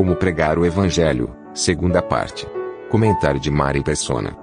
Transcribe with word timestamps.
Como 0.00 0.16
pregar 0.16 0.58
o 0.58 0.64
evangelho, 0.64 1.28
segunda 1.52 2.00
parte. 2.00 2.46
Comentário 2.88 3.38
de 3.38 3.50
Mari 3.50 3.84
Persona. 3.84 4.34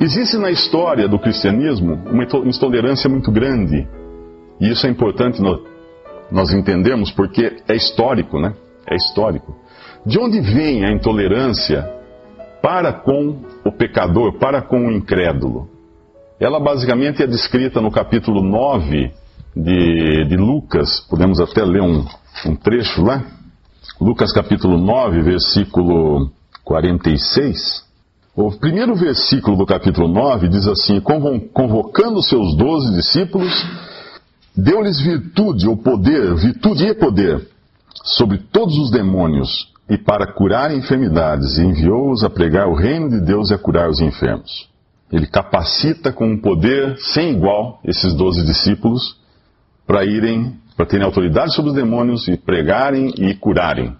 Existe 0.00 0.36
na 0.38 0.50
história 0.50 1.06
do 1.06 1.20
cristianismo 1.20 1.94
uma 2.10 2.24
intolerância 2.24 3.08
muito 3.08 3.30
grande. 3.30 3.86
E 4.60 4.68
isso 4.68 4.88
é 4.88 4.90
importante 4.90 5.40
nós 6.32 6.52
entendemos 6.52 7.12
porque 7.12 7.62
é 7.68 7.76
histórico, 7.76 8.40
né? 8.40 8.52
É 8.88 8.96
histórico. 8.96 9.54
De 10.04 10.18
onde 10.18 10.40
vem 10.40 10.84
a 10.84 10.90
intolerância 10.90 11.88
para 12.60 12.92
com 12.92 13.44
o 13.64 13.70
pecador, 13.70 14.36
para 14.40 14.60
com 14.60 14.88
o 14.88 14.90
incrédulo? 14.90 15.68
Ela 16.40 16.58
basicamente 16.58 17.22
é 17.22 17.26
descrita 17.28 17.80
no 17.80 17.92
capítulo 17.92 18.42
9 18.42 19.12
de, 19.54 20.24
de 20.24 20.36
Lucas, 20.36 21.06
podemos 21.08 21.38
até 21.38 21.64
ler 21.64 21.82
um, 21.82 22.04
um 22.46 22.56
trecho 22.56 23.04
lá. 23.04 23.38
Lucas 24.00 24.32
capítulo 24.32 24.78
9, 24.78 25.20
versículo 25.20 26.30
46. 26.64 27.84
O 28.34 28.50
primeiro 28.50 28.94
versículo 28.94 29.58
do 29.58 29.66
capítulo 29.66 30.08
9 30.08 30.48
diz 30.48 30.66
assim: 30.66 31.02
Convocando 31.52 32.22
seus 32.22 32.56
doze 32.56 32.94
discípulos, 32.94 33.52
deu-lhes 34.56 34.98
virtude 34.98 35.68
ou 35.68 35.76
poder, 35.76 36.34
virtude 36.34 36.86
e 36.86 36.94
poder, 36.94 37.46
sobre 38.02 38.38
todos 38.38 38.74
os 38.78 38.90
demônios, 38.90 39.70
e 39.86 39.98
para 39.98 40.32
curar 40.32 40.74
enfermidades, 40.74 41.58
e 41.58 41.62
enviou-os 41.62 42.24
a 42.24 42.30
pregar 42.30 42.68
o 42.68 42.74
reino 42.74 43.10
de 43.10 43.20
Deus 43.20 43.50
e 43.50 43.54
a 43.54 43.58
curar 43.58 43.90
os 43.90 44.00
enfermos. 44.00 44.70
Ele 45.12 45.26
capacita 45.26 46.10
com 46.10 46.26
um 46.26 46.40
poder 46.40 46.96
sem 47.00 47.32
igual 47.32 47.80
esses 47.84 48.14
doze 48.14 48.46
discípulos 48.46 49.20
para 49.86 50.06
irem, 50.06 50.56
para 50.80 50.88
terem 50.88 51.04
autoridade 51.04 51.54
sobre 51.54 51.72
os 51.72 51.76
demônios 51.76 52.26
e 52.26 52.38
pregarem 52.38 53.12
e 53.18 53.34
curarem. 53.34 53.94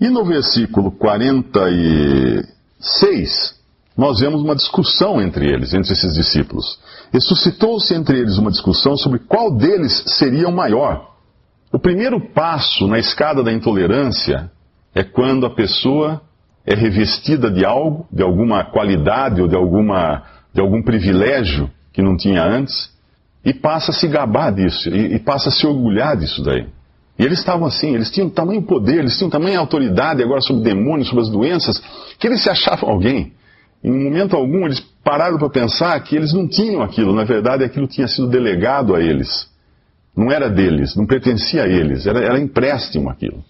E 0.00 0.08
no 0.08 0.24
versículo 0.24 0.90
46, 0.90 3.54
nós 3.96 4.18
vemos 4.18 4.42
uma 4.42 4.56
discussão 4.56 5.22
entre 5.22 5.48
eles, 5.48 5.72
entre 5.72 5.92
esses 5.92 6.12
discípulos. 6.12 6.80
E 7.14 7.20
suscitou-se 7.20 7.94
entre 7.94 8.18
eles 8.18 8.38
uma 8.38 8.50
discussão 8.50 8.96
sobre 8.96 9.20
qual 9.20 9.56
deles 9.56 10.02
seria 10.18 10.48
o 10.48 10.52
maior. 10.52 11.12
O 11.72 11.78
primeiro 11.78 12.20
passo 12.34 12.88
na 12.88 12.98
escada 12.98 13.44
da 13.44 13.52
intolerância 13.52 14.50
é 14.92 15.04
quando 15.04 15.46
a 15.46 15.54
pessoa 15.54 16.20
é 16.66 16.74
revestida 16.74 17.48
de 17.48 17.64
algo, 17.64 18.08
de 18.10 18.24
alguma 18.24 18.64
qualidade 18.64 19.40
ou 19.40 19.46
de, 19.46 19.54
alguma, 19.54 20.24
de 20.52 20.60
algum 20.60 20.82
privilégio 20.82 21.70
que 21.92 22.02
não 22.02 22.16
tinha 22.16 22.42
antes, 22.42 22.90
e 23.44 23.54
passa 23.54 23.90
a 23.90 23.94
se 23.94 24.06
gabar 24.06 24.52
disso, 24.52 24.88
e, 24.88 25.14
e 25.14 25.18
passa 25.18 25.48
a 25.48 25.52
se 25.52 25.66
orgulhar 25.66 26.16
disso 26.16 26.42
daí. 26.42 26.66
E 27.18 27.24
eles 27.24 27.38
estavam 27.38 27.66
assim, 27.66 27.94
eles 27.94 28.10
tinham 28.10 28.30
tamanho 28.30 28.62
poder, 28.62 28.98
eles 28.98 29.16
tinham 29.16 29.30
tamanha 29.30 29.58
autoridade 29.58 30.22
agora 30.22 30.40
sobre 30.40 30.62
demônios, 30.62 31.08
sobre 31.08 31.24
as 31.24 31.30
doenças, 31.30 31.82
que 32.18 32.26
eles 32.26 32.42
se 32.42 32.50
achavam 32.50 32.88
alguém. 32.88 33.32
Em 33.82 33.90
momento 33.90 34.36
algum 34.36 34.66
eles 34.66 34.80
pararam 35.02 35.38
para 35.38 35.48
pensar 35.48 35.98
que 36.00 36.16
eles 36.16 36.32
não 36.32 36.46
tinham 36.48 36.82
aquilo, 36.82 37.14
na 37.14 37.24
verdade 37.24 37.64
aquilo 37.64 37.86
tinha 37.86 38.08
sido 38.08 38.28
delegado 38.28 38.94
a 38.94 39.00
eles. 39.00 39.48
Não 40.16 40.30
era 40.30 40.50
deles, 40.50 40.96
não 40.96 41.06
pertencia 41.06 41.64
a 41.64 41.68
eles, 41.68 42.06
era, 42.06 42.20
era 42.20 42.38
empréstimo 42.38 43.08
aquilo. 43.08 43.42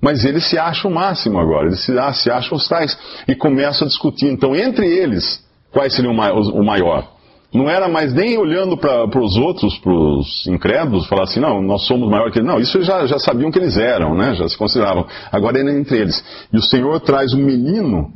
Mas 0.00 0.24
eles 0.24 0.44
se 0.44 0.58
acham 0.58 0.90
o 0.90 0.94
máximo 0.94 1.38
agora, 1.38 1.68
eles 1.68 1.80
se, 1.80 1.98
ah, 1.98 2.12
se 2.12 2.30
acham 2.30 2.58
os 2.58 2.68
tais. 2.68 2.96
E 3.26 3.34
começam 3.34 3.86
a 3.86 3.88
discutir. 3.88 4.26
Então, 4.26 4.54
entre 4.54 4.86
eles, 4.86 5.42
quais 5.72 5.94
seriam 5.94 6.12
o 6.12 6.64
maior? 6.64 7.13
Não 7.54 7.70
era 7.70 7.88
mais 7.88 8.12
nem 8.12 8.36
olhando 8.36 8.76
para 8.76 9.20
os 9.20 9.36
outros, 9.36 9.78
para 9.78 9.92
os 9.92 10.44
incrédulos, 10.48 11.06
falar 11.06 11.22
assim, 11.22 11.38
não, 11.38 11.62
nós 11.62 11.86
somos 11.86 12.10
maior 12.10 12.28
que 12.32 12.40
eles. 12.40 12.48
Não, 12.48 12.58
isso 12.58 12.82
já, 12.82 13.06
já 13.06 13.16
sabiam 13.20 13.48
que 13.52 13.58
eles 13.60 13.76
eram, 13.76 14.16
né? 14.16 14.34
já 14.34 14.48
se 14.48 14.58
consideravam. 14.58 15.06
Agora 15.30 15.60
era 15.60 15.70
entre 15.70 15.98
eles. 15.98 16.22
E 16.52 16.56
o 16.56 16.60
Senhor 16.62 16.98
traz 16.98 17.32
um 17.32 17.38
menino 17.38 18.12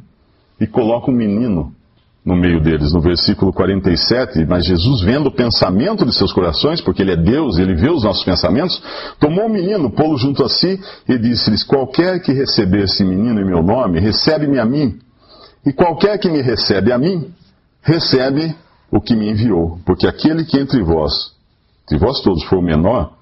e 0.61 0.67
coloca 0.67 1.09
um 1.09 1.15
menino 1.15 1.73
no 2.27 2.35
meio 2.35 2.61
deles, 2.61 2.93
no 2.93 3.01
versículo 3.01 3.53
47, 3.53 4.45
mas 4.45 4.67
Jesus, 4.67 5.03
vendo 5.03 5.29
o 5.29 5.33
pensamento 5.33 6.05
de 6.05 6.13
seus 6.13 6.33
corações, 6.33 6.81
porque 6.81 7.01
Ele 7.01 7.13
é 7.13 7.17
Deus, 7.17 7.59
Ele 7.59 7.77
vê 7.77 7.89
os 7.89 8.03
nossos 8.03 8.25
pensamentos, 8.25 8.83
tomou 9.21 9.47
o 9.47 9.49
menino, 9.49 9.89
pô-lo 9.89 10.19
junto 10.19 10.45
a 10.45 10.49
si 10.49 10.79
e 11.09 11.17
disse-lhes: 11.17 11.63
Qualquer 11.63 12.21
que 12.21 12.33
receber 12.33 12.85
esse 12.85 13.05
menino 13.05 13.41
em 13.41 13.47
meu 13.47 13.63
nome, 13.63 14.01
recebe-me 14.01 14.59
a 14.59 14.65
mim. 14.65 14.99
E 15.65 15.73
qualquer 15.73 16.19
que 16.19 16.29
me 16.29 16.43
recebe 16.43 16.93
a 16.93 16.99
mim, 16.99 17.31
recebe 17.83 18.55
o 18.91 19.01
que 19.01 19.15
me 19.15 19.31
enviou. 19.31 19.79
Porque 19.85 20.07
aquele 20.07 20.45
que 20.45 20.59
entre 20.59 20.83
vós, 20.83 21.35
de 21.89 21.99
vós 21.99 22.21
todos 22.23 22.45
for 22.45 22.59
o 22.59 22.63
menor, 22.63 23.13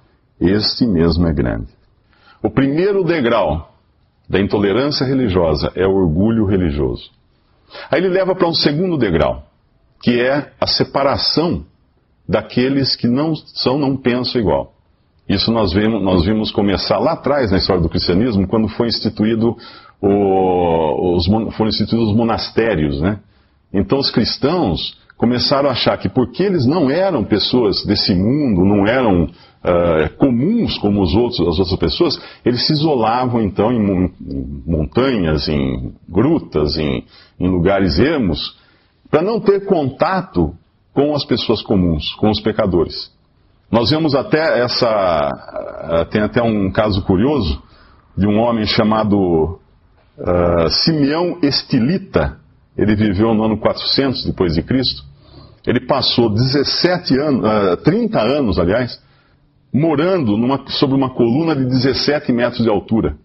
este 0.40 0.86
mesmo 0.86 1.26
é 1.26 1.32
grande. 1.32 1.68
O 2.42 2.50
primeiro 2.50 3.02
degrau 3.04 3.72
da 4.28 4.40
intolerância 4.40 5.06
religiosa 5.06 5.72
é 5.74 5.86
o 5.86 5.94
orgulho 5.94 6.44
religioso. 6.46 7.10
Aí 7.90 8.00
ele 8.00 8.08
leva 8.08 8.34
para 8.34 8.48
um 8.48 8.54
segundo 8.54 8.96
degrau, 8.96 9.44
que 10.02 10.20
é 10.20 10.52
a 10.60 10.66
separação 10.66 11.64
daqueles 12.28 12.96
que 12.96 13.08
não 13.08 13.34
são, 13.34 13.78
não 13.78 13.96
pensam 13.96 14.40
igual. 14.40 14.72
Isso 15.28 15.50
nós 15.50 15.72
vimos, 15.72 16.02
nós 16.02 16.24
vimos 16.24 16.52
começar 16.52 16.98
lá 16.98 17.12
atrás 17.12 17.50
na 17.50 17.58
história 17.58 17.82
do 17.82 17.88
cristianismo, 17.88 18.46
quando 18.46 18.68
foi 18.68 18.86
instituído 18.86 19.56
o, 20.00 21.16
os, 21.16 21.26
foram 21.26 21.68
instituídos 21.68 22.10
os 22.10 22.16
monastérios, 22.16 23.00
né? 23.00 23.18
Então 23.72 23.98
os 23.98 24.10
cristãos 24.10 24.96
começaram 25.16 25.68
a 25.68 25.72
achar 25.72 25.96
que 25.98 26.08
porque 26.08 26.42
eles 26.42 26.66
não 26.66 26.90
eram 26.90 27.24
pessoas 27.24 27.84
desse 27.84 28.14
mundo, 28.14 28.64
não 28.64 28.86
eram 28.86 29.24
uh, 29.24 30.16
comuns 30.18 30.78
como 30.78 31.02
os 31.02 31.14
outros, 31.14 31.40
as 31.40 31.58
outras 31.58 31.78
pessoas, 31.78 32.20
eles 32.44 32.66
se 32.66 32.72
isolavam 32.72 33.40
então 33.42 33.72
em, 33.72 34.12
montanhas, 34.66 35.48
em 35.48 35.94
grutas, 36.08 36.76
em, 36.76 37.04
em 37.40 37.48
lugares 37.48 37.98
ermos, 37.98 38.56
para 39.10 39.22
não 39.22 39.40
ter 39.40 39.64
contato 39.64 40.54
com 40.92 41.14
as 41.14 41.24
pessoas 41.24 41.62
comuns, 41.62 42.12
com 42.14 42.30
os 42.30 42.40
pecadores. 42.40 43.10
Nós 43.70 43.90
vemos 43.90 44.14
até 44.14 44.60
essa. 44.60 45.30
Uh, 45.90 46.04
tem 46.06 46.22
até 46.22 46.42
um 46.42 46.70
caso 46.70 47.02
curioso 47.02 47.60
de 48.16 48.26
um 48.26 48.38
homem 48.38 48.64
chamado 48.64 49.58
uh, 50.18 50.70
Simeão 50.70 51.38
Estilita. 51.42 52.38
Ele 52.76 52.94
viveu 52.94 53.34
no 53.34 53.44
ano 53.44 53.58
400 53.58 54.24
depois 54.26 54.54
de 54.54 54.62
Cristo. 54.62 55.02
Ele 55.66 55.80
passou 55.80 56.28
17 56.28 57.18
anos, 57.18 57.44
uh, 57.44 57.76
30 57.78 58.20
anos, 58.20 58.58
aliás, 58.58 59.00
morando 59.72 60.36
numa, 60.36 60.64
sobre 60.68 60.96
uma 60.96 61.10
coluna 61.10 61.56
de 61.56 61.64
17 61.64 62.32
metros 62.32 62.62
de 62.62 62.68
altura. 62.68 63.16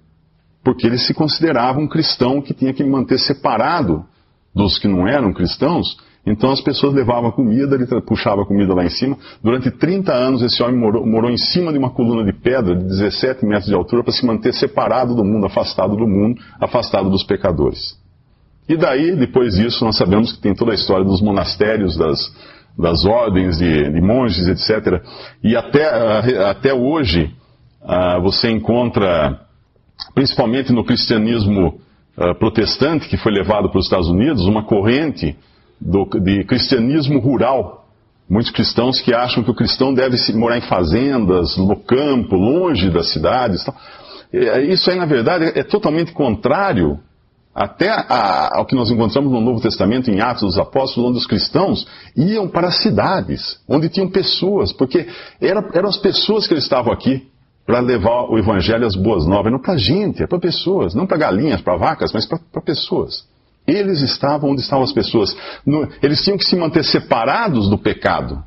Porque 0.64 0.88
ele 0.88 0.98
se 0.98 1.14
considerava 1.14 1.80
um 1.80 1.88
cristão 1.88 2.42
que 2.42 2.54
tinha 2.54 2.74
que 2.74 2.84
manter 2.84 3.20
separado 3.20 4.06
dos 4.54 4.78
que 4.80 4.88
não 4.88 5.08
eram 5.08 5.34
cristãos. 5.34 5.98
Então 6.26 6.52
as 6.52 6.62
pessoas 6.62 6.94
levavam 6.94 7.32
comida, 7.32 7.76
ele 7.76 7.88
puxava 8.02 8.46
comida 8.46 8.74
lá 8.74 8.86
em 8.86 8.90
cima. 8.90 9.18
Durante 9.44 9.72
30 9.72 10.14
anos 10.14 10.42
esse 10.44 10.62
homem 10.62 10.80
morou, 10.80 11.06
morou 11.06 11.32
em 11.32 11.38
cima 11.38 11.72
de 11.72 11.80
uma 11.80 11.90
coluna 11.90 12.24
de 12.24 12.34
pedra 12.34 12.76
de 12.76 12.84
17 12.86 13.46
metros 13.46 13.68
de 13.68 13.74
altura 13.74 14.04
para 14.04 14.14
se 14.14 14.26
manter 14.26 14.54
separado 14.54 15.16
do 15.16 15.24
mundo, 15.24 15.48
afastado 15.48 15.96
do 15.96 16.08
mundo, 16.08 16.40
afastado 16.60 17.10
dos 17.10 17.24
pecadores. 17.24 18.01
E 18.72 18.78
daí, 18.78 19.18
depois 19.18 19.56
disso, 19.56 19.84
nós 19.84 19.98
sabemos 19.98 20.32
que 20.32 20.40
tem 20.40 20.56
toda 20.56 20.72
a 20.72 20.76
história 20.76 21.04
dos 21.04 21.22
monastérios, 21.22 21.98
das, 21.98 22.18
das 22.80 23.04
ordens 23.04 23.58
de, 23.58 23.92
de 23.92 24.00
monges, 24.00 24.48
etc. 24.48 25.04
E 25.44 25.58
até, 25.58 25.84
ah, 25.90 26.52
até 26.52 26.74
hoje 26.74 27.36
uh, 27.82 28.22
você 28.22 28.50
encontra, 28.50 29.42
principalmente 30.16 30.72
no 30.72 30.86
cristianismo 30.86 31.82
uh, 32.18 32.34
protestante, 32.40 33.10
que 33.10 33.18
foi 33.18 33.34
levado 33.34 33.70
para 33.70 33.78
os 33.78 33.88
Estados 33.88 34.08
Unidos, 34.08 34.46
uma 34.46 34.64
corrente 34.64 35.36
do, 35.78 36.06
de 36.06 36.46
cristianismo 36.46 37.20
rural. 37.20 37.90
Muitos 38.30 38.54
cristãos 38.54 39.02
que 39.02 39.14
acham 39.14 39.44
que 39.44 39.52
o 39.52 39.54
cristão 39.54 39.94
deve 39.94 40.16
morar 40.36 40.58
em 40.58 40.62
fazendas, 40.62 41.58
no 41.58 41.76
campo, 41.76 42.38
longe 42.38 42.90
das 42.90 43.12
cidades. 43.12 43.66
Isso 44.70 44.90
aí, 44.90 44.98
na 44.98 45.06
verdade, 45.06 45.60
é 45.60 45.62
totalmente 45.62 46.14
contrário 46.14 46.98
até 47.54 47.90
a, 47.90 48.58
ao 48.58 48.66
que 48.66 48.76
nós 48.76 48.90
encontramos 48.90 49.32
no 49.32 49.42
Novo 49.42 49.62
Testamento, 49.62 50.10
em 50.10 50.22
Atos 50.22 50.42
dos 50.42 50.58
Apóstolos, 50.58 51.10
onde 51.10 51.18
os 51.20 51.28
cristãos 51.28 51.86
iam 52.16 52.48
para 52.48 52.72
cidades, 52.72 53.60
onde 53.68 53.90
tinham 53.90 54.10
pessoas, 54.10 54.72
porque 54.72 55.08
era, 55.40 55.68
eram 55.74 55.90
as 55.90 55.98
pessoas 55.98 56.48
que 56.48 56.54
eles 56.54 56.64
estavam 56.64 56.94
aqui 56.94 57.28
para 57.66 57.80
levar 57.80 58.30
o 58.30 58.38
evangelho 58.38 58.86
às 58.86 58.96
boas 58.96 59.26
novas. 59.26 59.52
Não 59.52 59.60
para 59.60 59.78
gente, 59.78 60.24
é 60.24 60.28
para 60.28 60.40
pessoas. 60.40 60.94
Não 60.94 61.06
para 61.06 61.18
galinhas, 61.18 61.62
para 61.62 61.78
vacas, 61.78 62.12
mas 62.12 62.26
para 62.26 62.62
pessoas. 62.62 63.26
Eles 63.68 64.02
estavam 64.02 64.50
onde 64.50 64.62
estavam 64.62 64.84
as 64.84 64.92
pessoas. 64.92 65.36
No, 65.66 65.88
eles 66.02 66.22
tinham 66.24 66.38
que 66.38 66.46
se 66.46 66.56
manter 66.56 66.84
separados 66.84 67.70
do 67.70 67.78
pecado, 67.78 68.44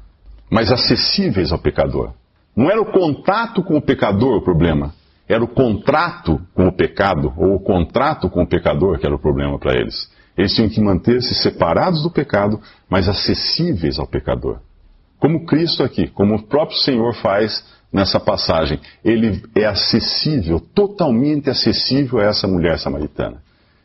mas 0.51 0.73
acessíveis 0.73 1.53
ao 1.53 1.59
pecador. 1.59 2.13
Não 2.57 2.71
era 2.71 2.81
o 2.81 2.87
contato 2.87 3.63
com 3.63 3.77
o 3.77 3.83
pecador 3.83 4.37
o 4.37 4.43
problema, 4.43 4.93
era 5.29 5.43
o 5.43 5.49
contrato 5.49 6.41
com 6.55 6.67
o 6.67 6.73
pecado, 6.73 7.33
ou 7.37 7.55
o 7.57 7.61
contrato 7.61 8.29
com 8.29 8.43
o 8.43 8.47
pecador 8.47 8.99
que 8.99 9.07
era 9.07 9.15
o 9.15 9.19
problema 9.19 9.59
para 9.59 9.75
eles. 9.75 10.11
Eles 10.37 10.53
tinham 10.55 10.69
que 10.69 10.81
manter-se 10.81 11.35
separados 11.35 12.03
do 12.03 12.11
pecado, 12.11 12.61
mas 12.89 13.09
acessíveis 13.09 13.99
ao 13.99 14.07
pecador. 14.07 14.59
Como 15.19 15.47
Cristo 15.47 15.83
aqui, 15.83 16.09
como 16.09 16.35
o 16.35 16.43
próprio 16.43 16.77
Senhor 16.79 17.15
faz 17.15 17.65
nessa 17.95 18.19
passagem. 18.19 18.81
Ele 19.05 19.41
é 19.55 19.65
acessível, 19.65 20.59
totalmente 20.59 21.49
acessível 21.49 22.19
a 22.19 22.25
essa 22.25 22.49
mulher 22.49 22.77
samaritana. 22.81 23.37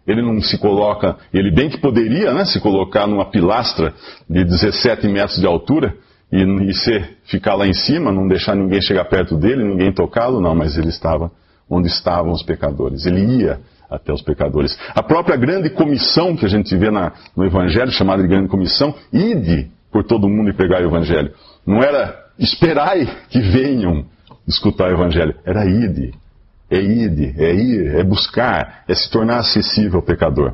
Ele 0.08 0.24
não 0.24 0.42
se 0.42 0.58
coloca, 0.58 1.18
ele 1.32 1.52
bem 1.52 1.70
que 1.70 1.78
poderia 1.78 2.34
né, 2.34 2.44
se 2.44 2.60
colocar 2.60 3.06
numa 3.06 3.30
pilastra 3.30 3.94
de 4.28 4.44
17 4.44 5.08
metros 5.08 5.40
de 5.40 5.46
altura 5.46 5.96
e, 6.32 6.44
e 6.44 6.74
ser, 6.74 7.18
ficar 7.26 7.56
lá 7.56 7.68
em 7.68 7.74
cima, 7.74 8.12
não 8.12 8.28
deixar 8.28 8.56
ninguém 8.56 8.82
chegar 8.82 9.06
perto 9.06 9.36
dele, 9.36 9.64
ninguém 9.64 9.92
tocá-lo, 9.92 10.40
não, 10.40 10.56
mas 10.56 10.78
ele 10.78 10.90
estava 10.90 11.32
onde 11.70 11.88
estavam 11.88 12.32
os 12.32 12.44
pecadores. 12.44 13.06
Ele 13.06 13.44
ia 13.44 13.60
até 13.90 14.14
os 14.14 14.22
pecadores. 14.22 14.78
A 14.96 15.02
própria 15.02 15.36
grande 15.36 15.70
comissão 15.70 16.36
que 16.36 16.46
a 16.46 16.50
gente 16.50 16.76
vê 16.76 16.92
na, 16.92 17.14
no 17.36 17.46
Evangelho, 17.46 17.92
chamada 17.92 18.22
de 18.22 18.28
grande 18.28 18.48
comissão, 18.48 18.94
ide 19.12 19.70
por 19.92 20.04
todo 20.04 20.30
mundo 20.30 20.50
e 20.50 20.54
pregar 20.54 20.82
o 20.82 20.86
Evangelho. 20.86 21.34
Não 21.66 21.82
era 21.82 22.28
esperai 22.38 23.08
que 23.30 23.40
venham 23.40 24.06
escutar 24.48 24.90
o 24.90 24.94
Evangelho, 24.94 25.36
era 25.46 25.66
ide. 25.66 26.14
É 26.72 26.80
ide, 26.80 27.34
é 27.38 27.52
ir, 27.52 27.96
é 27.96 28.04
buscar, 28.04 28.84
é 28.88 28.94
se 28.94 29.10
tornar 29.10 29.40
acessível 29.40 29.98
ao 29.98 30.06
pecador. 30.06 30.54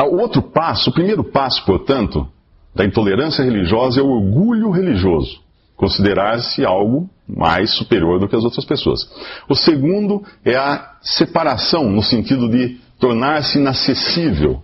O 0.00 0.16
outro 0.16 0.40
passo, 0.40 0.88
o 0.88 0.92
primeiro 0.92 1.22
passo, 1.22 1.64
portanto, 1.66 2.26
da 2.74 2.84
intolerância 2.84 3.44
religiosa 3.44 4.00
é 4.00 4.02
o 4.02 4.08
orgulho 4.08 4.70
religioso. 4.70 5.40
Considerar-se 5.76 6.64
algo 6.64 7.08
mais 7.28 7.74
superior 7.74 8.20
do 8.20 8.28
que 8.28 8.36
as 8.36 8.44
outras 8.44 8.64
pessoas. 8.64 9.08
O 9.48 9.54
segundo 9.54 10.22
é 10.44 10.56
a 10.56 10.92
separação, 11.02 11.90
no 11.90 12.02
sentido 12.02 12.48
de 12.48 12.78
tornar-se 12.98 13.58
inacessível 13.58 14.62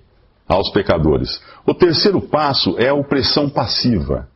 aos 0.48 0.70
pecadores. 0.70 1.40
O 1.66 1.74
terceiro 1.74 2.20
passo 2.20 2.76
é 2.78 2.88
a 2.88 2.94
opressão 2.94 3.48
passiva. 3.48 4.28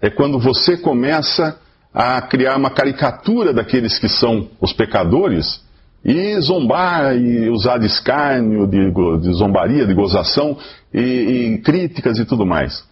É 0.00 0.10
quando 0.10 0.38
você 0.38 0.76
começa 0.76 1.58
a 1.92 2.20
criar 2.20 2.56
uma 2.56 2.70
caricatura 2.70 3.52
daqueles 3.52 3.98
que 3.98 4.08
são 4.08 4.48
os 4.60 4.72
pecadores 4.72 5.64
e 6.04 6.38
zombar 6.40 7.16
e 7.16 7.48
usar 7.48 7.78
de 7.78 7.86
escárnio, 7.86 8.66
de, 8.66 8.92
de 9.20 9.32
zombaria, 9.32 9.86
de 9.86 9.94
gozação 9.94 10.56
e, 10.92 11.00
e, 11.00 11.58
críticas 11.58 12.18
e 12.18 12.24
tudo 12.24 12.46
mais. 12.46 12.84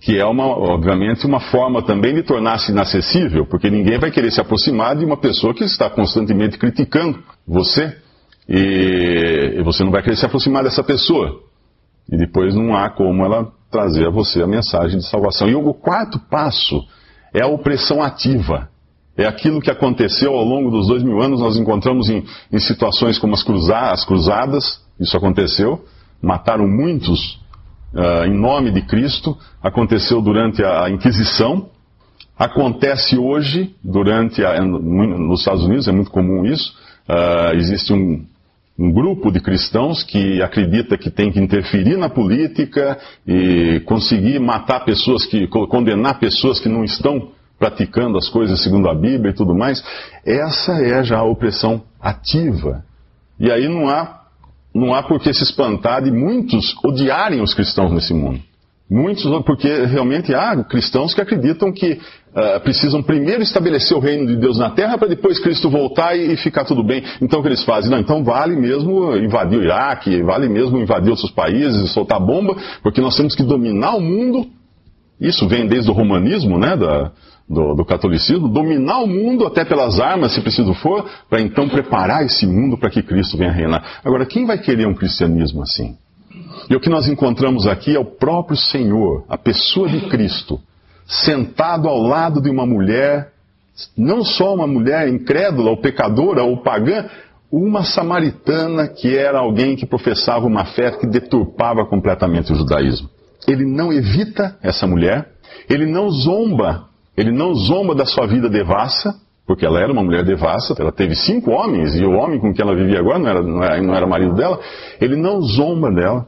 Que 0.00 0.18
é, 0.18 0.24
uma, 0.26 0.46
obviamente, 0.46 1.26
uma 1.26 1.40
forma 1.40 1.82
também 1.82 2.14
de 2.14 2.22
tornar-se 2.22 2.72
inacessível, 2.72 3.46
porque 3.46 3.70
ninguém 3.70 3.98
vai 3.98 4.10
querer 4.10 4.30
se 4.30 4.40
aproximar 4.40 4.96
de 4.96 5.04
uma 5.04 5.16
pessoa 5.16 5.54
que 5.54 5.64
está 5.64 5.88
constantemente 5.88 6.58
criticando 6.58 7.22
você 7.46 7.96
e, 8.48 9.60
você 9.64 9.82
não 9.84 9.90
vai 9.90 10.02
querer 10.02 10.16
se 10.16 10.24
aproximar 10.24 10.62
dessa 10.62 10.82
pessoa. 10.82 11.40
E 12.10 12.16
depois 12.16 12.54
não 12.54 12.76
há 12.76 12.88
como 12.88 13.24
ela 13.24 13.52
trazer 13.70 14.06
a 14.06 14.10
você 14.10 14.42
a 14.42 14.46
mensagem 14.46 14.98
de 14.98 15.08
salvação. 15.08 15.48
E 15.48 15.54
o 15.54 15.74
quarto 15.74 16.18
passo 16.30 16.80
é 17.34 17.42
a 17.42 17.48
opressão 17.48 18.00
ativa. 18.00 18.68
É 19.16 19.26
aquilo 19.26 19.60
que 19.60 19.70
aconteceu 19.70 20.34
ao 20.34 20.44
longo 20.44 20.70
dos 20.70 20.86
dois 20.86 21.02
mil 21.02 21.20
anos. 21.20 21.40
Nós 21.40 21.56
encontramos 21.56 22.08
em, 22.08 22.24
em 22.52 22.58
situações 22.58 23.18
como 23.18 23.34
as, 23.34 23.42
cruza 23.42 23.76
as, 23.90 24.04
cruzadas, 24.04 24.80
isso 25.00 25.16
aconteceu. 25.16 25.84
Mataram 26.22 26.68
muitos 26.68 27.40
uh, 27.96 28.26
em 28.26 28.38
nome 28.38 28.70
de 28.70 28.82
Cristo. 28.82 29.36
Aconteceu 29.62 30.20
durante 30.20 30.62
a 30.62 30.88
Inquisição. 30.90 31.70
Acontece 32.38 33.16
hoje, 33.16 33.74
durante 33.82 34.44
a, 34.44 34.60
nos 34.62 35.40
Estados 35.40 35.64
Unidos, 35.64 35.88
é 35.88 35.92
muito 35.92 36.10
comum 36.10 36.44
isso. 36.44 36.74
Uh, 37.08 37.56
existe 37.56 37.92
um, 37.92 38.26
um 38.78 38.92
grupo 38.92 39.32
de 39.32 39.40
cristãos 39.40 40.02
que 40.02 40.42
acredita 40.42 40.98
que 40.98 41.10
tem 41.10 41.32
que 41.32 41.40
interferir 41.40 41.96
na 41.96 42.10
política 42.10 42.98
e 43.26 43.80
conseguir 43.86 44.38
matar 44.38 44.84
pessoas 44.84 45.24
que, 45.24 45.46
condenar 45.46 46.18
pessoas 46.18 46.60
que 46.60 46.68
não 46.68 46.84
estão 46.84 47.30
praticando 47.58 48.18
as 48.18 48.28
coisas 48.28 48.62
segundo 48.62 48.88
a 48.88 48.94
Bíblia 48.94 49.30
e 49.30 49.34
tudo 49.34 49.54
mais. 49.54 49.82
Essa 50.24 50.72
é 50.82 51.02
já 51.02 51.18
a 51.18 51.24
opressão 51.24 51.82
ativa. 51.98 52.84
E 53.40 53.50
aí 53.50 53.66
não 53.66 53.88
há, 53.88 54.25
não 54.76 54.94
há 54.94 55.02
por 55.02 55.20
que 55.20 55.32
se 55.32 55.42
espantar 55.42 56.02
de 56.02 56.10
muitos 56.10 56.76
odiarem 56.84 57.40
os 57.40 57.54
cristãos 57.54 57.92
nesse 57.92 58.12
mundo. 58.12 58.40
Muitos, 58.88 59.24
porque 59.44 59.68
realmente 59.86 60.32
há 60.32 60.62
cristãos 60.62 61.12
que 61.12 61.20
acreditam 61.20 61.72
que 61.72 61.94
uh, 61.94 62.60
precisam 62.62 63.02
primeiro 63.02 63.42
estabelecer 63.42 63.96
o 63.96 64.00
reino 64.00 64.28
de 64.28 64.36
Deus 64.36 64.58
na 64.58 64.70
terra 64.70 64.96
para 64.96 65.08
depois 65.08 65.40
Cristo 65.40 65.68
voltar 65.68 66.16
e, 66.16 66.34
e, 66.34 66.36
ficar 66.36 66.64
tudo 66.64 66.84
bem. 66.84 67.02
Então 67.20 67.40
o 67.40 67.42
que 67.42 67.48
eles 67.48 67.64
fazem? 67.64 67.90
Não, 67.90 67.98
então 67.98 68.22
vale 68.22 68.54
mesmo 68.54 69.16
invadir 69.16 69.58
o 69.58 69.64
Iraque, 69.64 70.22
vale 70.22 70.48
mesmo 70.48 70.78
invadir 70.78 71.10
outros 71.10 71.32
países 71.32 71.82
e 71.82 71.88
soltar 71.88 72.20
bomba, 72.20 72.56
porque 72.80 73.00
nós 73.00 73.16
temos 73.16 73.34
que 73.34 73.42
dominar 73.42 73.96
o 73.96 74.00
mundo. 74.00 74.46
Isso 75.20 75.48
vem 75.48 75.66
desde 75.66 75.90
o 75.90 75.94
romanismo, 75.94 76.58
né, 76.58 76.76
da, 76.76 77.10
do, 77.48 77.74
do 77.74 77.84
catolicismo, 77.84 78.48
dominar 78.48 78.98
o 78.98 79.06
mundo 79.06 79.46
até 79.46 79.64
pelas 79.64 79.98
armas, 79.98 80.32
se 80.32 80.40
preciso 80.40 80.74
for, 80.74 81.08
para 81.28 81.40
então 81.40 81.68
preparar 81.68 82.24
esse 82.24 82.46
mundo 82.46 82.76
para 82.76 82.90
que 82.90 83.02
Cristo 83.02 83.36
venha 83.36 83.52
reinar. 83.52 84.00
Agora, 84.04 84.26
quem 84.26 84.44
vai 84.44 84.58
querer 84.58 84.86
um 84.86 84.94
cristianismo 84.94 85.62
assim? 85.62 85.96
E 86.68 86.74
o 86.74 86.80
que 86.80 86.90
nós 86.90 87.08
encontramos 87.08 87.66
aqui 87.66 87.94
é 87.94 87.98
o 87.98 88.04
próprio 88.04 88.56
Senhor, 88.56 89.24
a 89.28 89.38
pessoa 89.38 89.88
de 89.88 90.00
Cristo, 90.08 90.60
sentado 91.06 91.88
ao 91.88 92.00
lado 92.00 92.40
de 92.40 92.50
uma 92.50 92.66
mulher, 92.66 93.32
não 93.96 94.24
só 94.24 94.54
uma 94.54 94.66
mulher 94.66 95.08
incrédula 95.08 95.70
ou 95.70 95.76
pecadora 95.76 96.42
ou 96.42 96.62
pagã, 96.62 97.06
uma 97.50 97.84
samaritana 97.84 98.88
que 98.88 99.16
era 99.16 99.38
alguém 99.38 99.76
que 99.76 99.86
professava 99.86 100.46
uma 100.46 100.64
fé 100.64 100.90
que 100.90 101.06
deturpava 101.06 101.86
completamente 101.86 102.52
o 102.52 102.56
judaísmo. 102.56 103.08
Ele 103.46 103.64
não 103.64 103.92
evita 103.92 104.56
essa 104.62 104.86
mulher, 104.86 105.28
ele 105.68 105.86
não 105.86 106.10
zomba, 106.10 106.86
ele 107.16 107.32
não 107.32 107.54
zomba 107.54 107.94
da 107.94 108.04
sua 108.04 108.26
vida 108.26 108.48
devassa, 108.48 109.14
porque 109.46 109.64
ela 109.64 109.80
era 109.80 109.92
uma 109.92 110.02
mulher 110.02 110.24
devassa, 110.24 110.74
ela 110.78 110.90
teve 110.90 111.14
cinco 111.14 111.52
homens, 111.52 111.94
e 111.94 112.04
o 112.04 112.12
homem 112.12 112.40
com 112.40 112.52
quem 112.52 112.64
ela 112.64 112.74
vivia 112.74 112.98
agora 112.98 113.18
não 113.18 113.28
era, 113.28 113.42
não 113.42 113.62
era, 113.62 113.82
não 113.82 113.94
era 113.94 114.06
marido 114.06 114.34
dela, 114.34 114.60
ele 115.00 115.16
não 115.16 115.40
zomba 115.40 115.90
dela. 115.92 116.26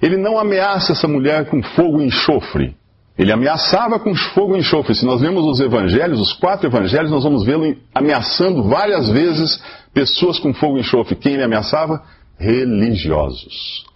Ele 0.00 0.16
não 0.16 0.38
ameaça 0.38 0.92
essa 0.92 1.06
mulher 1.06 1.46
com 1.46 1.62
fogo 1.62 2.00
e 2.00 2.06
enxofre. 2.06 2.74
Ele 3.18 3.32
ameaçava 3.32 3.98
com 3.98 4.14
fogo 4.14 4.54
e 4.54 4.58
enxofre. 4.58 4.94
Se 4.94 5.06
nós 5.06 5.20
vemos 5.20 5.44
os 5.44 5.60
evangelhos, 5.60 6.20
os 6.20 6.32
quatro 6.34 6.66
evangelhos, 6.66 7.10
nós 7.10 7.24
vamos 7.24 7.44
vê-lo 7.44 7.74
ameaçando 7.94 8.62
várias 8.64 9.08
vezes 9.08 9.62
pessoas 9.94 10.38
com 10.38 10.52
fogo 10.52 10.76
e 10.76 10.80
enxofre. 10.80 11.16
Quem 11.16 11.34
ele 11.34 11.42
ameaçava? 11.42 12.02
Religiosos. 12.38 13.86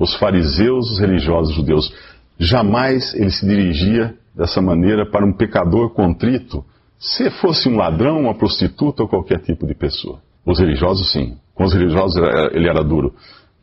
Os 0.00 0.14
fariseus, 0.16 0.92
os 0.92 0.98
religiosos 0.98 1.54
judeus. 1.54 1.94
Jamais 2.38 3.14
ele 3.14 3.30
se 3.30 3.46
dirigia 3.46 4.14
dessa 4.34 4.62
maneira 4.62 5.04
para 5.04 5.26
um 5.26 5.32
pecador 5.32 5.90
contrito, 5.90 6.64
se 6.98 7.30
fosse 7.30 7.68
um 7.68 7.76
ladrão, 7.76 8.22
uma 8.22 8.34
prostituta 8.34 9.02
ou 9.02 9.08
qualquer 9.08 9.40
tipo 9.40 9.66
de 9.66 9.74
pessoa. 9.74 10.18
Os 10.46 10.58
religiosos, 10.58 11.12
sim. 11.12 11.36
Com 11.54 11.64
os 11.64 11.74
religiosos 11.74 12.16
ele 12.52 12.68
era 12.68 12.82
duro. 12.82 13.14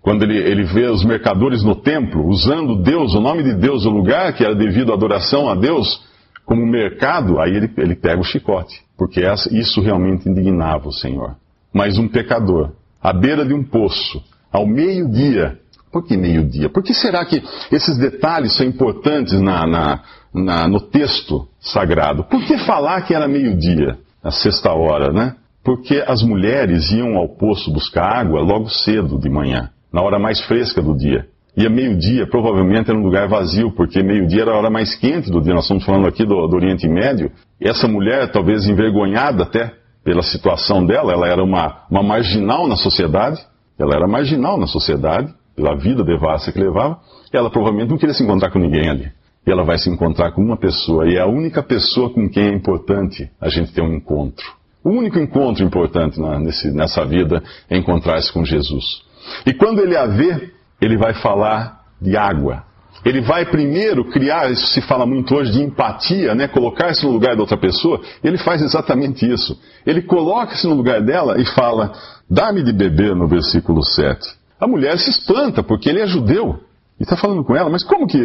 Quando 0.02 0.24
ele, 0.24 0.38
ele 0.38 0.64
vê 0.64 0.86
os 0.86 1.04
mercadores 1.04 1.64
no 1.64 1.76
templo 1.76 2.28
usando 2.28 2.82
Deus, 2.82 3.14
o 3.16 3.20
nome 3.20 3.44
de 3.44 3.56
Deus, 3.56 3.86
o 3.86 3.90
lugar 3.90 4.34
que 4.34 4.44
era 4.44 4.56
devido 4.56 4.92
à 4.92 4.96
adoração 4.96 5.50
a 5.50 5.56
Deus, 5.56 6.02
como 6.46 6.66
mercado, 6.66 7.40
aí 7.40 7.56
ele, 7.56 7.70
ele 7.78 7.96
pega 7.96 8.22
o 8.22 8.24
chicote, 8.24 8.82
porque 8.98 9.22
essa, 9.22 9.54
isso 9.54 9.82
realmente 9.82 10.30
indignava 10.30 10.88
o 10.88 10.94
Senhor. 10.94 11.36
Mas 11.74 11.98
um 11.98 12.08
pecador, 12.08 12.72
à 13.02 13.12
beira 13.12 13.46
de 13.46 13.54
um 13.54 13.64
poço, 13.64 14.24
ao 14.50 14.66
meio-dia, 14.66 15.60
por 15.92 16.06
que 16.06 16.18
meio-dia? 16.18 16.70
Por 16.70 16.84
que 16.84 16.94
será 16.94 17.26
que 17.26 17.42
esses 17.72 17.98
detalhes 17.98 18.56
são 18.56 18.66
importantes 18.66 19.40
na, 19.40 19.66
na, 19.66 20.04
na, 20.34 20.68
no 20.68 20.80
texto 20.80 21.48
sagrado? 21.60 22.24
Por 22.26 22.44
que 22.46 22.58
falar 22.58 23.02
que 23.02 23.14
era 23.14 23.28
meio-dia, 23.28 23.98
a 24.24 24.32
sexta 24.32 24.74
hora, 24.74 25.12
né? 25.12 25.36
Porque 25.64 26.04
as 26.08 26.22
mulheres 26.24 26.92
iam 26.92 27.18
ao 27.18 27.30
poço 27.30 27.72
buscar 27.72 28.20
água 28.20 28.42
logo 28.42 28.70
cedo 28.70 29.20
de 29.20 29.30
manhã 29.30 29.70
na 29.92 30.02
hora 30.02 30.20
mais 30.20 30.40
fresca 30.42 30.82
do 30.82 30.96
dia. 30.96 31.28
E 31.56 31.66
a 31.66 31.70
meio-dia 31.70 32.28
provavelmente 32.28 32.90
era 32.90 33.00
um 33.00 33.04
lugar 33.04 33.28
vazio, 33.28 33.72
porque 33.72 34.04
meio-dia 34.04 34.44
era 34.44 34.52
a 34.52 34.58
hora 34.58 34.70
mais 34.70 34.96
quente 34.96 35.32
do 35.32 35.42
dia. 35.42 35.56
Nós 35.56 35.64
estamos 35.64 35.84
falando 35.84 36.08
aqui 36.08 36.24
do, 36.24 36.48
do 36.48 36.56
Oriente 36.56 36.88
Médio. 36.88 37.32
E 37.60 37.68
essa 37.68 37.88
mulher, 37.88 38.32
talvez 38.32 38.68
envergonhada 38.68 39.42
até 39.42 39.74
pela 40.04 40.22
situação 40.22 40.86
dela, 40.86 41.12
ela 41.12 41.28
era 41.28 41.44
uma, 41.44 41.86
uma 41.90 42.04
marginal 42.04 42.68
na 42.68 42.76
sociedade. 42.76 43.44
Ela 43.80 43.96
era 43.96 44.08
marginal 44.08 44.60
na 44.60 44.68
sociedade, 44.68 45.34
pela 45.58 45.76
vida 45.76 46.04
devassa 46.04 46.52
que 46.52 46.60
levava. 46.60 47.00
Ela 47.34 47.50
provavelmente 47.50 47.90
não 47.90 47.98
queria 47.98 48.14
se 48.14 48.24
encontrar 48.24 48.52
com 48.52 48.60
ninguém 48.60 48.88
ali. 48.88 49.12
E 49.46 49.52
ela 49.52 49.64
vai 49.64 49.78
se 49.80 49.90
encontrar 49.90 50.32
com 50.32 50.42
uma 50.42 50.56
pessoa. 50.56 51.10
E 51.10 51.16
é 51.18 51.22
a 51.22 51.26
única 51.26 51.64
pessoa 51.64 52.12
com 52.12 52.30
quem 52.30 52.50
é 52.50 52.54
importante 52.54 53.30
a 53.42 53.50
gente 53.50 53.74
ter 53.74 53.82
um 53.82 53.94
encontro. 53.94 54.46
O 54.84 54.92
único 54.92 55.18
encontro 55.18 55.66
importante 55.66 56.22
na, 56.22 56.40
nesse, 56.40 56.72
nessa 56.72 57.04
vida 57.04 57.44
é 57.70 57.76
encontrar-se 57.76 58.32
com 58.32 58.46
Jesus. 58.46 59.02
E 59.46 59.54
quando 59.54 59.82
ele 59.82 59.98
a 59.98 60.06
vê, 60.06 60.52
ele 60.80 60.96
vai 60.96 61.16
falar 61.16 61.82
de 62.00 62.16
água. 62.16 62.64
Ele 63.04 63.22
vai 63.22 63.46
primeiro 63.46 64.06
criar, 64.06 64.52
isso 64.52 64.68
se 64.68 64.82
fala 64.82 65.06
muito 65.06 65.34
hoje 65.34 65.52
de 65.52 65.64
empatia, 65.64 66.36
né? 66.36 66.48
Colocar-se 66.48 67.04
no 67.06 67.12
lugar 67.12 67.36
da 67.36 67.42
outra 67.42 67.58
pessoa. 67.58 68.02
Ele 68.24 68.38
faz 68.38 68.62
exatamente 68.62 69.30
isso. 69.30 69.60
Ele 69.86 70.02
coloca-se 70.02 70.68
no 70.68 70.76
lugar 70.76 71.02
dela 71.02 71.40
e 71.40 71.46
fala: 71.46 71.94
Dá-me 72.30 72.64
de 72.64 72.74
beber, 72.74 73.16
no 73.16 73.28
versículo 73.28 73.84
7. 73.84 74.37
A 74.60 74.68
mulher 74.68 74.98
se 74.98 75.10
espanta, 75.10 75.62
porque 75.62 75.90
ele 75.90 76.02
é 76.02 76.08
judeu. 76.08 76.60
E 77.00 77.04
está 77.04 77.16
falando 77.16 77.44
com 77.44 77.56
ela, 77.56 77.70
mas 77.70 77.84
como 77.84 78.08
que, 78.08 78.18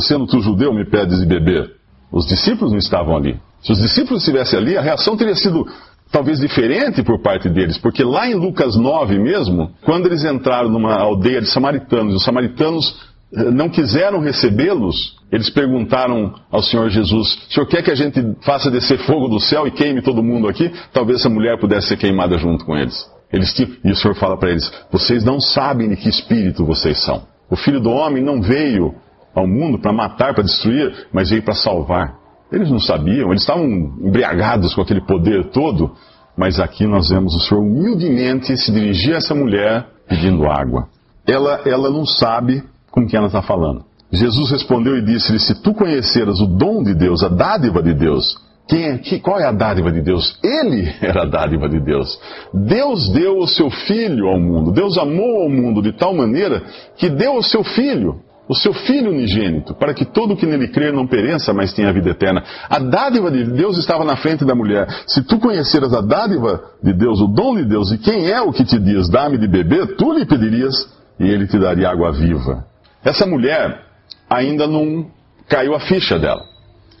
sendo 0.00 0.26
tu 0.26 0.40
judeu, 0.40 0.72
me 0.72 0.84
pedes 0.84 1.18
de 1.18 1.26
beber? 1.26 1.72
Os 2.12 2.26
discípulos 2.26 2.70
não 2.72 2.78
estavam 2.78 3.16
ali. 3.16 3.36
Se 3.62 3.72
os 3.72 3.78
discípulos 3.78 4.22
estivessem 4.22 4.58
ali, 4.58 4.76
a 4.76 4.80
reação 4.80 5.16
teria 5.16 5.34
sido 5.34 5.66
talvez 6.10 6.40
diferente 6.40 7.02
por 7.02 7.20
parte 7.20 7.48
deles, 7.48 7.78
porque 7.78 8.02
lá 8.02 8.28
em 8.28 8.34
Lucas 8.34 8.76
9 8.76 9.18
mesmo, 9.18 9.70
quando 9.84 10.06
eles 10.06 10.24
entraram 10.24 10.68
numa 10.68 10.94
aldeia 10.94 11.40
de 11.40 11.48
samaritanos, 11.48 12.14
os 12.14 12.24
samaritanos 12.24 13.00
eh, 13.32 13.50
não 13.50 13.68
quiseram 13.68 14.18
recebê-los, 14.18 15.16
eles 15.30 15.50
perguntaram 15.50 16.34
ao 16.50 16.62
Senhor 16.62 16.88
Jesus: 16.88 17.46
O 17.48 17.52
Senhor 17.52 17.66
quer 17.66 17.82
que 17.82 17.90
a 17.90 17.94
gente 17.94 18.20
faça 18.42 18.70
descer 18.70 18.98
fogo 19.00 19.28
do 19.28 19.38
céu 19.38 19.66
e 19.66 19.70
queime 19.70 20.02
todo 20.02 20.22
mundo 20.22 20.48
aqui? 20.48 20.72
Talvez 20.92 21.20
essa 21.20 21.28
mulher 21.28 21.58
pudesse 21.60 21.88
ser 21.88 21.96
queimada 21.96 22.36
junto 22.38 22.64
com 22.64 22.76
eles. 22.76 23.08
Eles 23.32 23.56
e 23.58 23.90
o 23.90 23.96
Senhor 23.96 24.14
fala 24.14 24.36
para 24.36 24.50
eles: 24.50 24.70
Vocês 24.90 25.24
não 25.24 25.40
sabem 25.40 25.88
de 25.88 25.96
que 25.96 26.08
espírito 26.08 26.64
vocês 26.64 27.02
são. 27.04 27.22
O 27.48 27.56
filho 27.56 27.80
do 27.80 27.90
homem 27.90 28.22
não 28.22 28.40
veio 28.40 28.94
ao 29.34 29.46
mundo 29.46 29.78
para 29.78 29.92
matar, 29.92 30.34
para 30.34 30.44
destruir, 30.44 31.06
mas 31.12 31.30
veio 31.30 31.42
para 31.42 31.54
salvar. 31.54 32.14
Eles 32.50 32.70
não 32.70 32.80
sabiam, 32.80 33.30
eles 33.30 33.42
estavam 33.42 33.64
embriagados 33.64 34.74
com 34.74 34.82
aquele 34.82 35.00
poder 35.00 35.50
todo, 35.50 35.92
mas 36.36 36.58
aqui 36.58 36.86
nós 36.86 37.08
vemos 37.08 37.34
o 37.34 37.40
Senhor 37.40 37.60
humildemente 37.60 38.56
se 38.56 38.72
dirigir 38.72 39.14
a 39.14 39.18
essa 39.18 39.34
mulher 39.34 39.86
pedindo 40.08 40.50
água. 40.50 40.88
Ela, 41.24 41.60
ela 41.64 41.90
não 41.90 42.04
sabe 42.04 42.64
com 42.90 43.06
quem 43.06 43.18
ela 43.18 43.28
está 43.28 43.42
falando. 43.42 43.84
Jesus 44.10 44.50
respondeu 44.50 44.96
e 44.96 45.04
disse-lhe: 45.04 45.38
Se 45.38 45.62
tu 45.62 45.72
conheceras 45.72 46.40
o 46.40 46.46
dom 46.46 46.82
de 46.82 46.94
Deus, 46.94 47.22
a 47.22 47.28
dádiva 47.28 47.80
de 47.80 47.94
Deus, 47.94 48.36
quem 48.70 48.84
é, 48.84 48.98
que, 48.98 49.18
qual 49.18 49.40
é 49.40 49.44
a 49.44 49.50
dádiva 49.50 49.90
de 49.90 50.00
Deus? 50.00 50.38
Ele 50.44 50.94
era 51.02 51.24
a 51.24 51.26
dádiva 51.26 51.68
de 51.68 51.80
Deus. 51.80 52.16
Deus 52.54 53.08
deu 53.10 53.38
o 53.38 53.48
seu 53.48 53.68
filho 53.68 54.28
ao 54.28 54.38
mundo. 54.38 54.70
Deus 54.70 54.96
amou 54.96 55.42
ao 55.42 55.50
mundo 55.50 55.82
de 55.82 55.92
tal 55.92 56.14
maneira 56.14 56.62
que 56.96 57.08
deu 57.08 57.34
o 57.34 57.42
seu 57.42 57.64
filho, 57.64 58.20
o 58.48 58.54
seu 58.54 58.72
filho 58.72 59.10
unigênito, 59.10 59.74
para 59.74 59.92
que 59.92 60.04
todo 60.04 60.36
que 60.36 60.46
nele 60.46 60.68
crer 60.68 60.92
não 60.92 61.04
pereça, 61.04 61.52
mas 61.52 61.72
tenha 61.72 61.92
vida 61.92 62.10
eterna. 62.10 62.44
A 62.68 62.78
dádiva 62.78 63.28
de 63.28 63.44
Deus 63.44 63.76
estava 63.76 64.04
na 64.04 64.14
frente 64.14 64.44
da 64.44 64.54
mulher. 64.54 64.86
Se 65.04 65.20
tu 65.24 65.40
conheceras 65.40 65.92
a 65.92 66.00
dádiva 66.00 66.62
de 66.80 66.92
Deus, 66.92 67.20
o 67.20 67.26
dom 67.26 67.56
de 67.56 67.64
Deus, 67.64 67.90
e 67.90 67.98
quem 67.98 68.30
é 68.30 68.40
o 68.40 68.52
que 68.52 68.64
te 68.64 68.78
diz, 68.78 69.08
dá-me 69.08 69.36
de 69.36 69.48
beber, 69.48 69.96
tu 69.96 70.12
lhe 70.12 70.24
pedirias 70.24 70.88
e 71.18 71.28
ele 71.28 71.48
te 71.48 71.58
daria 71.58 71.90
água 71.90 72.12
viva. 72.12 72.64
Essa 73.04 73.26
mulher 73.26 73.80
ainda 74.28 74.68
não 74.68 75.06
caiu 75.48 75.74
a 75.74 75.80
ficha 75.80 76.20
dela 76.20 76.49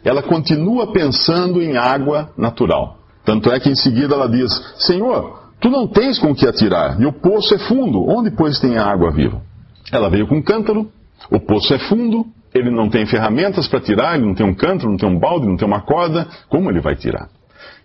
ela 0.04 0.22
continua 0.22 0.92
pensando 0.92 1.62
em 1.62 1.76
água 1.76 2.30
natural. 2.36 2.98
Tanto 3.24 3.50
é 3.50 3.60
que 3.60 3.68
em 3.68 3.76
seguida 3.76 4.14
ela 4.14 4.28
diz: 4.28 4.50
Senhor, 4.78 5.50
tu 5.60 5.68
não 5.68 5.86
tens 5.86 6.18
com 6.18 6.34
que 6.34 6.46
atirar, 6.46 7.00
e 7.00 7.06
o 7.06 7.12
poço 7.12 7.54
é 7.54 7.58
fundo, 7.58 8.02
onde 8.08 8.30
pois 8.30 8.58
tem 8.58 8.78
água 8.78 9.10
viva? 9.10 9.42
Ela 9.92 10.08
veio 10.08 10.26
com 10.26 10.36
um 10.36 10.42
cântaro, 10.42 10.90
o 11.30 11.40
poço 11.40 11.74
é 11.74 11.78
fundo, 11.78 12.24
ele 12.54 12.70
não 12.70 12.88
tem 12.88 13.06
ferramentas 13.06 13.68
para 13.68 13.80
tirar, 13.80 14.16
ele 14.16 14.26
não 14.26 14.34
tem 14.34 14.46
um 14.46 14.54
cântaro, 14.54 14.90
não 14.90 14.96
tem 14.96 15.08
um 15.08 15.18
balde, 15.18 15.46
não 15.46 15.56
tem 15.56 15.66
uma 15.66 15.82
corda, 15.82 16.26
como 16.48 16.70
ele 16.70 16.80
vai 16.80 16.96
tirar? 16.96 17.28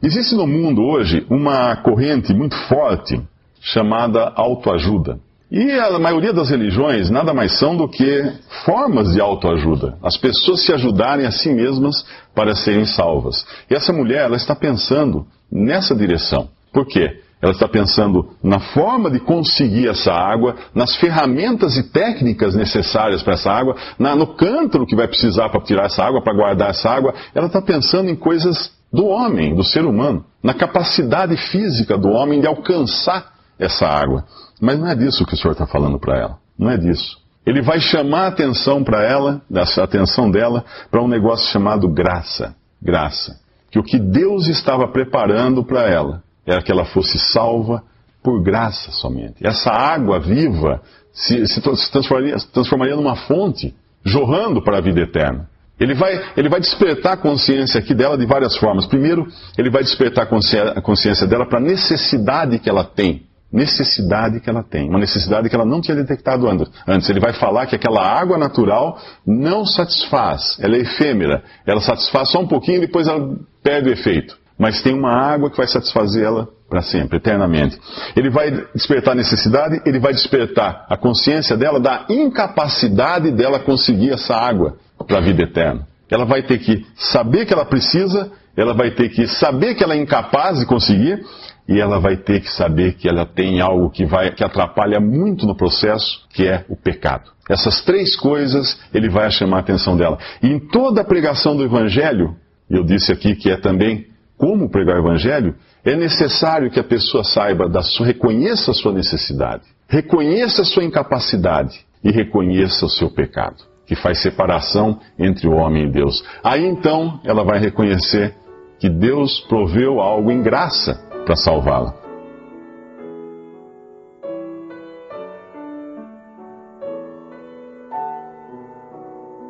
Existe 0.02 0.36
no 0.36 0.48
mundo 0.48 0.84
hoje 0.84 1.26
uma 1.30 1.76
corrente 1.78 2.34
muito 2.34 2.56
forte 2.68 3.22
chamada 3.62 4.32
autoajuda. 4.36 5.20
E 5.56 5.72
a 5.72 5.98
maioria 5.98 6.34
das 6.34 6.50
religiões 6.50 7.10
nada 7.10 7.34
mais 7.34 7.58
são 7.58 7.78
do 7.78 7.88
que 7.88 8.30
formas 8.66 9.14
de 9.14 9.22
autoajuda. 9.22 9.98
As 10.04 10.18
pessoas 10.18 10.66
se 10.66 10.74
ajudarem 10.74 11.26
a 11.26 11.32
si 11.32 11.48
mesmas 11.54 12.06
para 12.36 12.54
serem 12.54 12.86
salvas. 12.86 13.48
E 13.72 13.74
essa 13.74 13.94
mulher, 13.94 14.26
ela 14.26 14.36
está 14.36 14.54
pensando 14.54 15.26
nessa 15.50 15.96
direção. 15.96 16.50
Por 16.74 16.86
quê? 16.86 17.22
Ela 17.42 17.54
está 17.54 17.70
pensando 17.70 18.32
na 18.44 18.60
forma 18.60 19.10
de 19.10 19.22
conseguir 19.22 19.88
essa 19.88 20.12
água, 20.12 20.58
nas 20.74 20.98
ferramentas 20.98 21.78
e 21.78 21.84
técnicas 21.84 22.54
necessárias 22.54 23.24
para 23.24 23.36
essa 23.36 23.50
água, 23.50 23.78
na, 23.98 24.14
no 24.14 24.36
cântaro 24.36 24.86
que 24.86 24.96
vai 24.96 25.08
precisar 25.08 25.48
para 25.48 25.62
tirar 25.62 25.86
essa 25.86 26.04
água, 26.04 26.22
para 26.22 26.36
guardar 26.36 26.72
essa 26.72 26.90
água. 26.90 27.14
Ela 27.34 27.48
está 27.48 27.62
pensando 27.62 28.10
em 28.10 28.16
coisas 28.18 28.74
do 28.92 29.06
homem, 29.06 29.56
do 29.56 29.64
ser 29.64 29.86
humano, 29.86 30.26
na 30.44 30.54
capacidade 30.54 31.38
física 31.50 31.98
do 31.98 32.10
homem 32.10 32.42
de 32.42 32.48
alcançar 32.48 33.36
essa 33.58 33.88
água. 33.88 34.26
Mas 34.62 34.80
não 34.80 34.88
é 34.88 34.96
disso 34.96 35.26
que 35.26 35.34
o 35.34 35.38
Senhor 35.38 35.54
está 35.54 35.68
falando 35.68 36.00
para 36.00 36.18
ela. 36.18 36.38
Não 36.58 36.70
é 36.70 36.78
disso. 36.78 37.18
Ele 37.46 37.62
vai 37.62 37.80
chamar 37.80 38.22
a 38.22 38.28
atenção 38.28 38.84
para 38.84 39.04
ela, 39.04 39.42
a 39.54 39.84
atenção 39.84 40.32
dela, 40.32 40.66
para 40.90 41.02
um 41.02 41.08
negócio 41.08 41.52
chamado 41.52 41.88
graça. 41.88 42.56
Graça. 42.82 43.40
Que 43.70 43.78
o 43.78 43.84
que 43.84 44.00
Deus 44.00 44.48
estava 44.48 44.88
preparando 44.88 45.64
para 45.64 45.88
ela 45.88 46.24
era 46.46 46.62
que 46.62 46.72
ela 46.72 46.86
fosse 46.86 47.20
salva 47.20 47.84
por 48.24 48.42
graça 48.42 48.92
somente. 48.92 49.46
Essa 49.46 49.70
água 49.70 50.20
viva 50.20 50.82
se, 51.14 51.46
se 51.48 51.62
transformaria, 51.62 52.40
se 52.40 52.48
transformaria 52.52 52.96
numa 52.96 53.16
fonte, 53.16 53.76
jorrando 54.04 54.64
para 54.64 54.78
a 54.78 54.82
vida 54.82 55.02
eterna. 55.02 55.48
Ele 55.80 55.94
vai, 55.94 56.32
ele 56.38 56.48
vai 56.48 56.60
despertar 56.60 57.14
a 57.14 57.18
consciência 57.18 57.80
aqui 57.80 57.94
dela 57.94 58.18
de 58.18 58.26
várias 58.26 58.56
formas. 58.56 58.86
Primeiro, 58.86 59.28
ele 59.58 59.70
vai 59.70 59.84
despertar 59.84 60.24
a 60.24 60.82
consciência 60.82 61.28
dela 61.28 61.46
para 61.46 61.60
a 61.60 61.62
necessidade 61.62 62.60
que 62.60 62.70
ela 62.70 62.84
tem 62.84 63.25
necessidade 63.56 64.42
que 64.42 64.50
ela 64.50 64.62
tem, 64.62 64.90
uma 64.90 65.00
necessidade 65.00 65.50
que 65.50 65.56
ela 65.56 65.66
não 65.66 65.80
tinha 65.80 65.96
detectado 65.96 66.48
antes. 66.48 67.10
Ele 67.10 67.20
vai 67.22 67.34
falar 67.34 67.66
que 67.66 67.76
aquela 67.76 68.06
água 68.06 68.38
natural 68.38 69.00
não 69.26 69.66
satisfaz, 69.66 70.58
ela 70.60 70.76
é 70.76 70.80
efêmera, 70.80 71.42
ela 71.66 71.80
satisfaz 71.80 72.30
só 72.30 72.42
um 72.42 72.48
pouquinho 72.48 72.78
e 72.78 72.82
depois 72.82 73.08
ela 73.08 73.36
perde 73.64 73.90
o 73.90 73.94
efeito. 73.94 74.38
Mas 74.60 74.82
tem 74.82 74.94
uma 74.94 75.12
água 75.12 75.50
que 75.50 75.58
vai 75.58 75.68
satisfazer 75.68 76.24
ela 76.24 76.48
para 76.70 76.82
sempre, 76.82 77.18
eternamente. 77.18 77.80
Ele 78.16 78.30
vai 78.30 78.52
despertar 78.74 79.12
a 79.12 79.16
necessidade, 79.16 79.82
ele 79.86 80.00
vai 80.00 80.14
despertar 80.14 80.86
a 80.90 80.98
consciência 80.98 81.56
dela 81.56 81.80
da 81.80 82.06
incapacidade 82.10 83.32
dela 83.32 83.60
conseguir 83.60 84.12
essa 84.12 84.36
água 84.36 84.78
para 85.08 85.18
a 85.18 85.22
vida 85.22 85.44
eterna. 85.44 85.88
Ela 86.10 86.26
vai 86.26 86.44
ter 86.44 86.60
que 86.60 86.86
saber 86.96 87.46
que 87.46 87.54
ela 87.54 87.66
precisa, 87.66 88.32
ela 88.56 88.74
vai 88.74 88.92
ter 88.92 89.10
que 89.10 89.28
saber 89.28 89.76
que 89.76 89.84
ela 89.84 89.94
é 89.94 89.98
incapaz 89.98 90.60
de 90.60 90.66
conseguir, 90.66 91.24
e 91.68 91.80
ela 91.80 92.00
vai 92.00 92.16
ter 92.18 92.42
que 92.42 92.52
saber 92.52 92.94
que 92.94 93.10
ela 93.10 93.26
tem 93.26 93.60
algo 93.60 93.90
que, 93.90 94.06
vai, 94.06 94.32
que 94.32 94.44
atrapalha 94.44 95.00
muito 95.00 95.48
no 95.48 95.56
processo, 95.56 96.26
que 96.30 96.48
é 96.48 96.64
o 96.70 96.76
pecado. 96.76 97.32
Essas 97.50 97.82
três 97.82 98.16
coisas 98.16 98.80
ele 98.94 99.10
vai 99.10 99.30
chamar 99.32 99.58
a 99.58 99.60
atenção 99.62 99.98
dela. 99.98 100.18
E 100.42 100.48
em 100.48 100.60
toda 100.60 101.02
a 101.02 101.06
pregação 101.06 101.56
do 101.56 101.64
Evangelho, 101.64 102.36
eu 102.70 102.84
disse 102.84 103.12
aqui 103.12 103.36
que 103.36 103.50
é 103.50 103.58
também 103.58 104.08
como 104.38 104.70
pregar 104.70 104.98
o 104.98 105.08
Evangelho, 105.08 105.56
é 105.84 105.96
necessário 105.96 106.70
que 106.70 106.80
a 106.80 106.84
pessoa 106.84 107.24
saiba, 107.24 107.70
da 107.70 107.82
sua, 107.82 108.06
reconheça 108.06 108.72
a 108.72 108.74
sua 108.74 108.92
necessidade, 108.92 109.64
reconheça 109.88 110.62
a 110.62 110.66
sua 110.66 110.84
incapacidade 110.84 111.86
e 112.04 112.12
reconheça 112.12 112.86
o 112.86 112.90
seu 112.90 113.10
pecado, 113.10 113.64
que 113.88 113.96
faz 113.96 114.22
separação 114.22 115.00
entre 115.18 115.48
o 115.48 115.54
homem 115.54 115.88
e 115.88 115.92
Deus. 115.92 116.24
Aí 116.44 116.66
então 116.66 117.20
ela 117.24 117.44
vai 117.44 117.60
reconhecer 117.60 118.36
que 118.80 118.90
Deus 118.90 119.40
proveu 119.48 120.02
algo 120.02 120.32
em 120.32 120.42
graça 120.42 121.05
para 121.26 121.36
salvá-la. 121.36 121.94